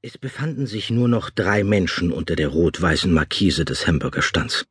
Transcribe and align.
Es 0.00 0.16
befanden 0.16 0.68
sich 0.68 0.90
nur 0.90 1.08
noch 1.08 1.28
drei 1.28 1.64
Menschen 1.64 2.12
unter 2.12 2.36
der 2.36 2.48
rot-weißen 2.48 3.12
Markise 3.12 3.64
des 3.64 3.88
Hamburgerstands. 3.88 4.64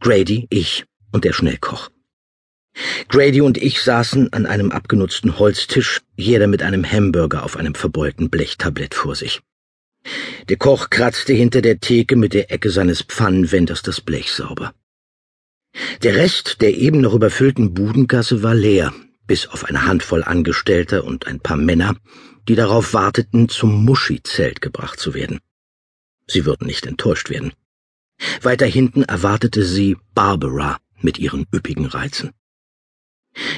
Grady, 0.00 0.48
ich 0.50 0.84
und 1.12 1.24
der 1.24 1.32
Schnellkoch. 1.32 1.88
Grady 3.08 3.42
und 3.42 3.58
ich 3.58 3.80
saßen 3.80 4.32
an 4.32 4.44
einem 4.44 4.72
abgenutzten 4.72 5.38
Holztisch, 5.38 6.00
jeder 6.16 6.48
mit 6.48 6.64
einem 6.64 6.84
Hamburger 6.84 7.44
auf 7.44 7.56
einem 7.56 7.76
verbeulten 7.76 8.28
Blechtablett 8.28 8.96
vor 8.96 9.14
sich. 9.14 9.40
Der 10.48 10.56
Koch 10.56 10.90
kratzte 10.90 11.32
hinter 11.32 11.62
der 11.62 11.78
Theke 11.78 12.16
mit 12.16 12.34
der 12.34 12.50
Ecke 12.50 12.70
seines 12.70 13.02
Pfannenwenders 13.02 13.82
das 13.82 14.00
Blech 14.00 14.32
sauber. 14.32 14.74
Der 16.02 16.16
Rest 16.16 16.60
der 16.60 16.76
eben 16.76 17.00
noch 17.00 17.14
überfüllten 17.14 17.72
Budengasse 17.72 18.42
war 18.42 18.54
leer, 18.54 18.92
bis 19.26 19.46
auf 19.46 19.64
eine 19.64 19.86
Handvoll 19.86 20.24
Angestellter 20.24 21.04
und 21.04 21.26
ein 21.26 21.40
paar 21.40 21.56
Männer, 21.56 21.96
die 22.48 22.54
darauf 22.54 22.94
warteten, 22.94 23.48
zum 23.48 23.84
Muschi-Zelt 23.84 24.60
gebracht 24.60 25.00
zu 25.00 25.14
werden. 25.14 25.40
Sie 26.26 26.44
würden 26.44 26.66
nicht 26.66 26.86
enttäuscht 26.86 27.30
werden. 27.30 27.52
Weiter 28.40 28.66
hinten 28.66 29.02
erwartete 29.02 29.64
sie 29.64 29.96
Barbara 30.14 30.78
mit 31.00 31.18
ihren 31.18 31.46
üppigen 31.52 31.86
Reizen. 31.86 32.32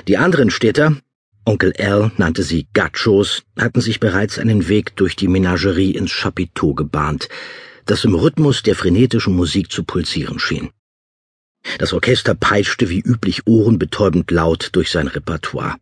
Die 0.09 0.16
anderen 0.16 0.50
Städter, 0.50 0.96
Onkel 1.45 1.73
Al 1.78 2.10
nannte 2.16 2.42
sie 2.42 2.68
Gachos, 2.74 3.42
hatten 3.59 3.80
sich 3.80 4.00
bereits 4.00 4.38
einen 4.38 4.68
Weg 4.68 4.96
durch 4.96 5.16
die 5.16 5.28
Menagerie 5.28 5.92
ins 5.92 6.12
Chapiteau 6.12 6.74
gebahnt, 6.74 7.28
das 7.87 8.04
im 8.04 8.14
Rhythmus 8.14 8.62
der 8.62 8.74
frenetischen 8.74 9.34
Musik 9.34 9.73
zu 9.73 9.84
pulsieren 9.84 10.38
schien. 10.38 10.70
Das 11.78 11.92
Orchester 11.92 12.34
peitschte 12.34 12.88
wie 12.88 13.00
üblich 13.00 13.46
ohrenbetäubend 13.46 14.30
laut 14.30 14.70
durch 14.72 14.90
sein 14.90 15.09
Repertoire. 15.09 15.76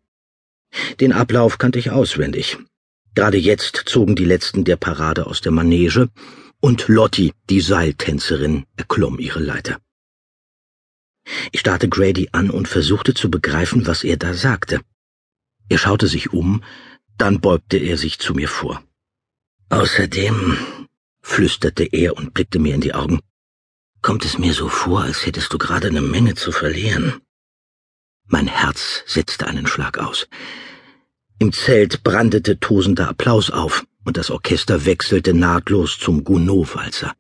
Den 1.00 1.12
Ablauf 1.12 1.58
kannte 1.58 1.78
ich 1.78 1.90
auswendig, 1.90 2.58
Gerade 3.16 3.38
jetzt 3.38 3.84
zogen 3.86 4.14
die 4.14 4.27
letzten 4.27 4.64
der 4.64 4.77
Parade 4.77 5.27
aus 5.27 5.41
der 5.41 5.50
Manege, 5.50 6.10
und 6.60 6.86
Lottie, 6.86 7.32
die 7.48 7.62
Seiltänzerin, 7.62 8.66
erklomm 8.77 9.19
ihre 9.19 9.41
Leiter. 9.41 9.80
Ich 11.50 11.61
starrte 11.61 11.89
Grady 11.89 12.28
an 12.33 12.50
und 12.50 12.68
versuchte 12.68 13.14
zu 13.14 13.30
begreifen, 13.30 13.86
was 13.86 14.05
er 14.05 14.18
da 14.18 14.34
sagte. 14.34 14.83
Er 15.70 15.78
schaute 15.78 16.08
sich 16.08 16.34
um, 16.34 16.62
dann 17.16 17.41
beugte 17.41 17.78
er 17.78 17.96
sich 17.96 18.18
zu 18.18 18.34
mir 18.34 18.48
vor. 18.48 18.84
Außerdem, 19.70 20.58
flüsterte 21.22 21.84
er 21.84 22.18
und 22.18 22.34
blickte 22.34 22.58
mir 22.58 22.74
in 22.74 22.83
die 22.83 22.92
Augen, 22.92 23.20
kommt 24.06 24.24
es 24.24 24.38
mir 24.38 24.54
so 24.54 24.68
vor, 24.68 25.02
als 25.02 25.26
hättest 25.26 25.52
du 25.52 25.58
gerade 25.58 25.88
eine 25.88 26.00
Menge 26.00 26.36
zu 26.36 26.52
verlieren. 26.52 27.22
Mein 28.28 28.46
Herz 28.46 29.02
setzte 29.04 29.48
einen 29.48 29.66
Schlag 29.66 29.98
aus. 29.98 30.28
Im 31.40 31.52
Zelt 31.52 32.04
brandete 32.04 32.60
tosender 32.60 33.08
Applaus 33.08 33.50
auf, 33.50 33.84
und 34.04 34.16
das 34.16 34.30
Orchester 34.30 34.84
wechselte 34.84 35.34
nahtlos 35.34 35.98
zum 35.98 36.22
Gounod-Walzer. 36.22 37.16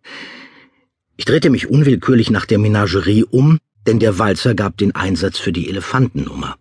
Ich 1.16 1.24
drehte 1.24 1.50
mich 1.50 1.66
unwillkürlich 1.66 2.30
nach 2.30 2.46
der 2.46 2.58
Menagerie 2.58 3.24
um, 3.24 3.58
denn 3.84 3.98
der 3.98 4.20
Walzer 4.20 4.54
gab 4.54 4.76
den 4.76 4.94
Einsatz 4.94 5.40
für 5.40 5.50
die 5.50 5.68
Elefantennummer. 5.68 6.56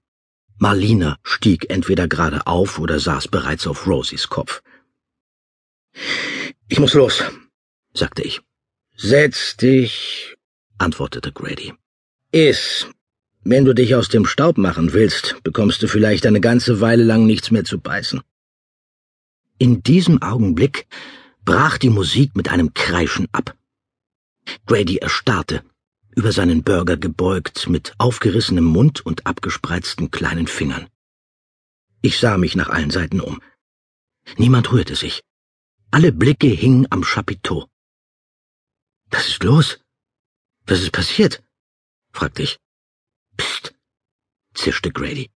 Marlina 0.57 1.19
stieg 1.21 1.69
entweder 1.69 2.07
gerade 2.07 2.47
auf 2.47 2.79
oder 2.79 2.99
saß 2.99 3.27
bereits 3.27 3.67
auf 3.67 3.85
Rosies 3.85 4.27
Kopf. 4.27 4.63
Ich 6.67 6.79
muss 6.79 6.95
los, 6.95 7.23
sagte 7.93 8.23
ich. 8.23 8.41
Setz 8.97 9.57
dich, 9.57 10.37
antwortete 10.77 11.33
Grady. 11.33 11.73
Iss, 12.31 12.87
wenn 13.43 13.65
du 13.65 13.73
dich 13.73 13.93
aus 13.93 14.07
dem 14.07 14.25
Staub 14.25 14.57
machen 14.57 14.93
willst, 14.93 15.35
bekommst 15.43 15.83
du 15.83 15.87
vielleicht 15.87 16.25
eine 16.25 16.39
ganze 16.39 16.79
Weile 16.79 17.03
lang 17.03 17.25
nichts 17.25 17.51
mehr 17.51 17.65
zu 17.65 17.79
beißen. 17.79 18.21
In 19.57 19.83
diesem 19.83 20.21
Augenblick 20.21 20.87
brach 21.43 21.77
die 21.77 21.89
Musik 21.89 22.37
mit 22.37 22.49
einem 22.49 22.73
Kreischen 22.73 23.27
ab. 23.33 23.57
Grady 24.65 24.97
erstarrte, 24.97 25.63
über 26.15 26.31
seinen 26.31 26.63
Burger 26.63 26.95
gebeugt, 26.95 27.67
mit 27.67 27.93
aufgerissenem 27.97 28.63
Mund 28.63 29.05
und 29.05 29.27
abgespreizten 29.27 30.09
kleinen 30.09 30.47
Fingern. 30.47 30.87
Ich 32.01 32.17
sah 32.17 32.37
mich 32.37 32.55
nach 32.55 32.69
allen 32.69 32.91
Seiten 32.91 33.19
um. 33.19 33.41
Niemand 34.37 34.71
rührte 34.71 34.95
sich. 34.95 35.21
Alle 35.91 36.13
Blicke 36.13 36.47
hingen 36.47 36.87
am 36.89 37.03
Chapiteau. 37.03 37.67
Was 39.15 39.29
ist 39.29 39.43
los? 39.43 39.79
Was 40.67 40.81
ist 40.81 40.91
passiert? 40.91 41.41
fragte 42.11 42.43
ich. 42.43 42.59
Psst, 43.37 43.73
zischte 44.53 44.91
Grady. 44.91 45.31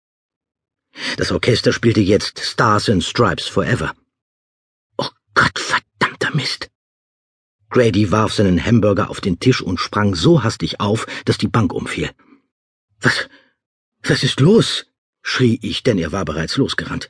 Das 1.17 1.31
Orchester 1.31 1.73
spielte 1.73 2.01
jetzt 2.01 2.41
Stars 2.41 2.89
and 2.89 3.05
Stripes 3.05 3.47
Forever. 3.47 3.95
Oh 4.97 5.11
Gott, 5.33 5.57
verdammter 5.61 6.35
Mist. 6.35 6.71
Grady 7.71 8.11
warf 8.11 8.33
seinen 8.33 8.61
Hamburger 8.65 9.11
auf 9.11 9.21
den 9.21 9.39
Tisch 9.39 9.63
und 9.63 9.79
sprang 9.79 10.17
so 10.17 10.43
hastig 10.43 10.81
auf, 10.81 11.07
dass 11.25 11.39
die 11.39 11.53
Bank 11.57 11.73
umfiel. 11.73 12.11
Was, 13.01 13.29
was 14.03 14.25
ist 14.25 14.41
los? 14.41 14.87
schrie 15.23 15.57
ich, 15.63 15.85
denn 15.85 15.99
er 15.99 16.11
war 16.11 16.25
bereits 16.25 16.57
losgerannt. 16.57 17.09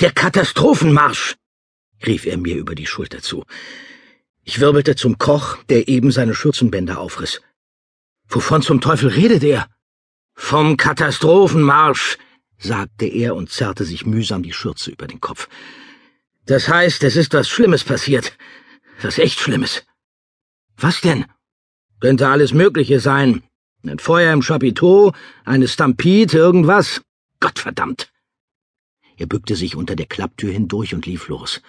Der 0.00 0.12
Katastrophenmarsch! 0.12 1.36
rief 2.06 2.24
er 2.24 2.38
mir 2.38 2.56
über 2.56 2.74
die 2.74 2.86
Schulter 2.86 3.20
zu. 3.20 3.44
Ich 4.48 4.60
wirbelte 4.60 4.94
zum 4.94 5.18
Koch, 5.18 5.58
der 5.64 5.88
eben 5.88 6.12
seine 6.12 6.32
Schürzenbänder 6.32 7.00
aufriss. 7.00 7.42
Wovon 8.28 8.62
zum 8.62 8.80
Teufel 8.80 9.08
redet 9.08 9.42
er? 9.42 9.68
Vom 10.34 10.76
Katastrophenmarsch, 10.76 12.16
sagte 12.56 13.06
er 13.06 13.34
und 13.34 13.50
zerrte 13.50 13.84
sich 13.84 14.06
mühsam 14.06 14.44
die 14.44 14.52
Schürze 14.52 14.92
über 14.92 15.08
den 15.08 15.20
Kopf. 15.20 15.48
Das 16.46 16.68
heißt, 16.68 17.02
es 17.02 17.16
ist 17.16 17.34
was 17.34 17.48
Schlimmes 17.48 17.82
passiert. 17.82 18.38
Was 19.02 19.18
echt 19.18 19.40
Schlimmes. 19.40 19.84
Was 20.76 21.00
denn? 21.00 21.24
Könnte 21.98 22.28
alles 22.28 22.54
Mögliche 22.54 23.00
sein. 23.00 23.42
Ein 23.84 23.98
Feuer 23.98 24.32
im 24.32 24.42
Chapiteau, 24.42 25.12
eine 25.44 25.66
Stampede, 25.66 26.38
irgendwas. 26.38 27.02
Gottverdammt. 27.40 28.12
Er 29.16 29.26
bückte 29.26 29.56
sich 29.56 29.74
unter 29.74 29.96
der 29.96 30.06
Klapptür 30.06 30.52
hindurch 30.52 30.94
und 30.94 31.04
lief 31.04 31.26
los. 31.26 31.62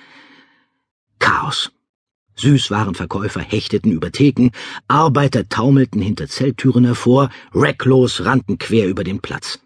Süßwarenverkäufer 2.37 3.41
hechteten 3.41 3.91
über 3.91 4.11
Theken, 4.11 4.51
Arbeiter 4.87 5.49
taumelten 5.49 6.01
hinter 6.01 6.27
Zelttüren 6.27 6.85
hervor, 6.85 7.29
recklos 7.53 8.25
rannten 8.25 8.57
quer 8.57 8.87
über 8.87 9.03
den 9.03 9.19
Platz. 9.19 9.59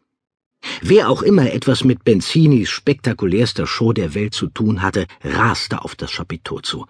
Wer 0.82 1.10
auch 1.10 1.22
immer 1.22 1.52
etwas 1.52 1.84
mit 1.84 2.04
Benzinis 2.04 2.70
spektakulärster 2.70 3.66
Show 3.66 3.94
der 3.94 4.14
Welt 4.14 4.34
zu 4.34 4.48
tun 4.48 4.82
hatte, 4.82 5.08
raste 5.24 5.84
auf 5.84 5.96
das 5.96 6.12
Chapiteau 6.12 6.60
zu. 6.60 6.86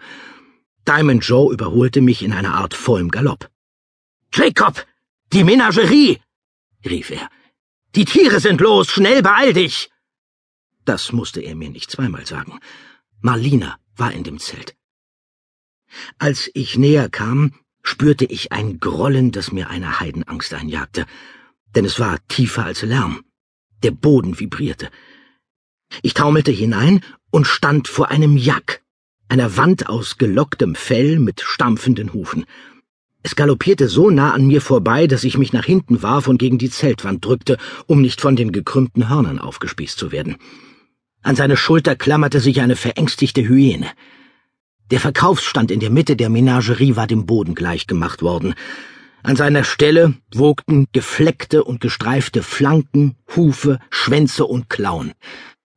Diamond 0.87 1.23
Joe 1.23 1.53
überholte 1.53 2.01
mich 2.01 2.23
in 2.23 2.33
einer 2.33 2.55
Art 2.55 2.73
vollem 2.73 3.09
Galopp. 3.09 3.49
Jacob! 4.33 4.85
Die 5.31 5.43
Menagerie! 5.43 6.19
rief 6.85 7.11
er. 7.11 7.29
Die 7.95 8.05
Tiere 8.05 8.39
sind 8.39 8.61
los, 8.61 8.89
schnell 8.89 9.21
beeil 9.21 9.53
dich! 9.53 9.89
Das 10.83 11.11
musste 11.11 11.41
er 11.41 11.55
mir 11.55 11.69
nicht 11.69 11.91
zweimal 11.91 12.25
sagen. 12.25 12.59
Marlina 13.21 13.77
war 13.95 14.11
in 14.11 14.23
dem 14.23 14.39
Zelt. 14.39 14.75
Als 16.17 16.49
ich 16.53 16.77
näher 16.77 17.09
kam, 17.09 17.53
spürte 17.83 18.25
ich 18.25 18.51
ein 18.51 18.79
Grollen, 18.79 19.31
das 19.31 19.51
mir 19.51 19.69
eine 19.69 19.99
Heidenangst 19.99 20.53
einjagte, 20.53 21.05
denn 21.75 21.85
es 21.85 21.99
war 21.99 22.19
tiefer 22.27 22.65
als 22.65 22.81
Lärm. 22.81 23.23
Der 23.83 23.91
Boden 23.91 24.39
vibrierte. 24.39 24.89
Ich 26.01 26.13
taumelte 26.13 26.51
hinein 26.51 27.01
und 27.31 27.47
stand 27.47 27.87
vor 27.87 28.11
einem 28.11 28.37
Jack, 28.37 28.81
einer 29.27 29.57
Wand 29.57 29.89
aus 29.89 30.17
gelocktem 30.17 30.75
Fell 30.75 31.19
mit 31.19 31.41
stampfenden 31.41 32.13
Hufen. 32.13 32.45
Es 33.23 33.35
galoppierte 33.35 33.87
so 33.87 34.09
nah 34.09 34.33
an 34.33 34.47
mir 34.47 34.61
vorbei, 34.61 35.05
dass 35.07 35.23
ich 35.23 35.37
mich 35.37 35.53
nach 35.53 35.65
hinten 35.65 36.01
warf 36.01 36.27
und 36.27 36.37
gegen 36.37 36.57
die 36.57 36.69
Zeltwand 36.69 37.23
drückte, 37.23 37.57
um 37.85 38.01
nicht 38.01 38.19
von 38.19 38.35
den 38.35 38.51
gekrümmten 38.51 39.09
Hörnern 39.09 39.39
aufgespießt 39.39 39.97
zu 39.97 40.11
werden. 40.11 40.37
An 41.21 41.35
seine 41.35 41.55
Schulter 41.55 41.95
klammerte 41.95 42.39
sich 42.39 42.61
eine 42.61 42.75
verängstigte 42.75 43.47
Hyäne. 43.47 43.87
Der 44.91 44.99
Verkaufsstand 44.99 45.71
in 45.71 45.79
der 45.79 45.89
Mitte 45.89 46.17
der 46.17 46.29
Menagerie 46.29 46.97
war 46.97 47.07
dem 47.07 47.25
Boden 47.25 47.55
gleichgemacht 47.55 48.21
worden. 48.21 48.55
An 49.23 49.37
seiner 49.37 49.63
Stelle 49.63 50.15
wogten 50.33 50.87
gefleckte 50.91 51.63
und 51.63 51.79
gestreifte 51.79 52.43
Flanken, 52.43 53.15
Hufe, 53.33 53.79
Schwänze 53.89 54.45
und 54.45 54.69
Klauen. 54.69 55.13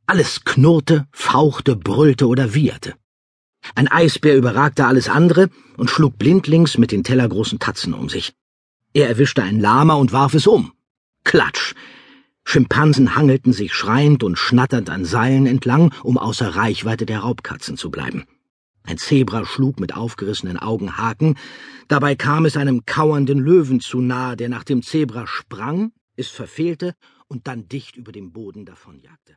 Alles 0.06 0.44
knurrte, 0.44 1.06
fauchte, 1.12 1.76
brüllte 1.76 2.26
oder 2.26 2.54
wieherte. 2.54 2.94
Ein 3.76 3.86
Eisbär 3.86 4.36
überragte 4.36 4.84
alles 4.84 5.08
andere 5.08 5.48
und 5.76 5.90
schlug 5.90 6.18
blindlings 6.18 6.76
mit 6.76 6.90
den 6.90 7.04
tellergroßen 7.04 7.60
Tatzen 7.60 7.94
um 7.94 8.08
sich. 8.08 8.34
Er 8.94 9.08
erwischte 9.08 9.44
ein 9.44 9.60
Lama 9.60 9.94
und 9.94 10.12
warf 10.12 10.34
es 10.34 10.48
um. 10.48 10.72
Klatsch! 11.22 11.74
Schimpansen 12.44 13.14
hangelten 13.14 13.52
sich 13.52 13.72
schreiend 13.74 14.24
und 14.24 14.38
schnatternd 14.38 14.90
an 14.90 15.04
Seilen 15.04 15.46
entlang, 15.46 15.94
um 16.02 16.18
außer 16.18 16.56
Reichweite 16.56 17.06
der 17.06 17.20
Raubkatzen 17.20 17.76
zu 17.76 17.90
bleiben. 17.90 18.24
Ein 18.86 18.98
Zebra 18.98 19.46
schlug 19.46 19.80
mit 19.80 19.96
aufgerissenen 19.96 20.58
Augen 20.58 20.98
Haken, 20.98 21.36
dabei 21.88 22.14
kam 22.14 22.44
es 22.44 22.56
einem 22.56 22.84
kauernden 22.84 23.38
Löwen 23.38 23.80
zu 23.80 24.00
nahe, 24.00 24.36
der 24.36 24.50
nach 24.50 24.64
dem 24.64 24.82
Zebra 24.82 25.26
sprang, 25.26 25.92
es 26.16 26.28
verfehlte 26.28 26.94
und 27.26 27.48
dann 27.48 27.66
dicht 27.66 27.96
über 27.96 28.12
dem 28.12 28.32
Boden 28.32 28.66
davonjagte. 28.66 29.36